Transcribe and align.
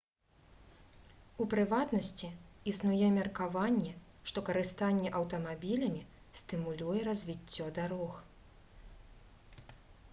у 1.43 1.45
прыватнасці 1.53 2.29
існуе 2.71 3.09
меркаванне 3.17 3.91
што 4.31 4.43
карыстанне 4.47 5.11
аўтамабілямі 5.19 6.01
стымулюе 6.39 7.03
развіццё 7.09 7.65
дарог 7.81 8.17